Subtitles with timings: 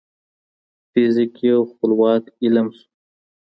[0.91, 2.83] فزيک يو خپلواک علم سو.